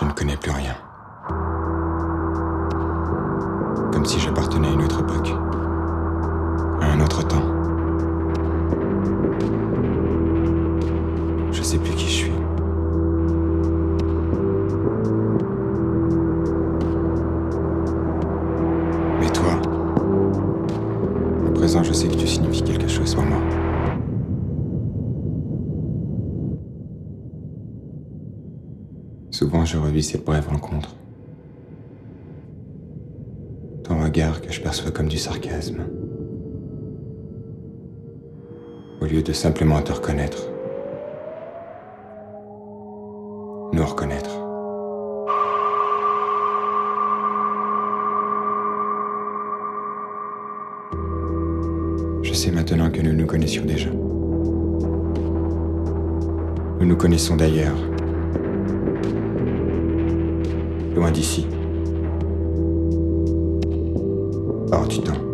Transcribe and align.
Je 0.00 0.06
ne 0.06 0.12
connais 0.12 0.36
plus 0.36 0.50
rien. 0.50 0.74
Comme 3.92 4.06
si 4.06 4.18
j'appartenais 4.18 4.68
à 4.68 4.70
une 4.70 4.82
autre 4.82 5.00
époque, 5.00 5.28
à 6.80 6.86
un 6.86 7.00
autre 7.00 7.22
temps. 7.28 7.44
Je 11.52 11.62
sais 11.62 11.76
plus 11.76 11.92
qui 11.92 12.06
je 12.06 12.12
suis. 12.12 12.32
Mais 19.20 19.30
toi, 19.30 19.52
à 21.46 21.52
présent, 21.52 21.82
je 21.82 21.92
sais 21.92 22.08
que 22.08 22.14
tu 22.14 22.26
signifies 22.26 22.62
quelque 22.62 22.88
chose 22.88 23.14
pour 23.14 23.24
moi. 23.24 23.69
Souvent, 29.30 29.64
je 29.64 29.78
revis 29.78 30.02
cette 30.02 30.24
brève 30.24 30.48
rencontre. 30.48 30.96
Ton 33.84 34.02
regard 34.02 34.40
que 34.42 34.52
je 34.52 34.60
perçois 34.60 34.90
comme 34.90 35.08
du 35.08 35.18
sarcasme. 35.18 35.84
Au 39.00 39.04
lieu 39.06 39.22
de 39.22 39.32
simplement 39.32 39.80
te 39.82 39.92
reconnaître. 39.92 40.48
Nous 43.72 43.86
reconnaître. 43.86 44.30
Je 52.22 52.34
sais 52.34 52.50
maintenant 52.50 52.90
que 52.90 53.00
nous 53.00 53.12
nous 53.12 53.26
connaissions 53.26 53.64
déjà. 53.64 53.90
Nous 56.80 56.86
nous 56.86 56.96
connaissons 56.96 57.36
d'ailleurs. 57.36 57.76
Loin 60.94 61.10
d'ici. 61.10 61.46
Du 64.88 65.00
temps. 65.02 65.29